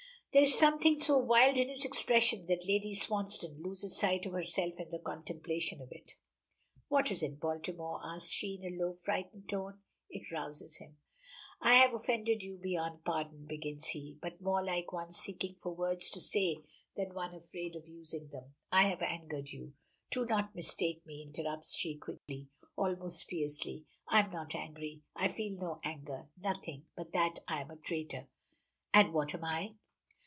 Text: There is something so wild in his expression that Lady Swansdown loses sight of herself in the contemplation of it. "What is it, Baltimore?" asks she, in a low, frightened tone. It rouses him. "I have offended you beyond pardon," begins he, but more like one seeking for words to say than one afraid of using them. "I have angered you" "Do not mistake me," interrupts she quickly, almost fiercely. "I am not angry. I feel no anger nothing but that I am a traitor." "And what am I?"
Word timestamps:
There 0.33 0.43
is 0.43 0.57
something 0.57 1.01
so 1.01 1.17
wild 1.17 1.57
in 1.57 1.67
his 1.67 1.83
expression 1.83 2.45
that 2.45 2.65
Lady 2.65 2.95
Swansdown 2.95 3.61
loses 3.61 3.97
sight 3.99 4.25
of 4.25 4.31
herself 4.31 4.79
in 4.79 4.89
the 4.89 4.97
contemplation 4.97 5.81
of 5.81 5.89
it. 5.91 6.13
"What 6.87 7.11
is 7.11 7.21
it, 7.21 7.41
Baltimore?" 7.41 7.99
asks 8.01 8.31
she, 8.31 8.55
in 8.55 8.63
a 8.73 8.77
low, 8.81 8.93
frightened 8.93 9.49
tone. 9.49 9.79
It 10.09 10.31
rouses 10.31 10.77
him. 10.77 10.95
"I 11.59 11.73
have 11.73 11.93
offended 11.93 12.43
you 12.43 12.55
beyond 12.55 13.03
pardon," 13.03 13.45
begins 13.45 13.87
he, 13.87 14.17
but 14.21 14.39
more 14.39 14.63
like 14.63 14.93
one 14.93 15.11
seeking 15.13 15.55
for 15.61 15.75
words 15.75 16.09
to 16.11 16.21
say 16.21 16.59
than 16.95 17.13
one 17.13 17.35
afraid 17.35 17.75
of 17.75 17.85
using 17.85 18.29
them. 18.29 18.53
"I 18.71 18.83
have 18.83 19.01
angered 19.01 19.49
you" 19.49 19.73
"Do 20.13 20.25
not 20.25 20.55
mistake 20.55 21.05
me," 21.05 21.25
interrupts 21.27 21.75
she 21.75 21.97
quickly, 21.97 22.47
almost 22.77 23.25
fiercely. 23.29 23.83
"I 24.07 24.21
am 24.21 24.31
not 24.31 24.55
angry. 24.55 25.01
I 25.13 25.27
feel 25.27 25.57
no 25.57 25.81
anger 25.83 26.29
nothing 26.41 26.85
but 26.95 27.11
that 27.11 27.39
I 27.49 27.59
am 27.59 27.69
a 27.69 27.75
traitor." 27.75 28.29
"And 28.93 29.13
what 29.13 29.35
am 29.35 29.43
I?" 29.43 29.71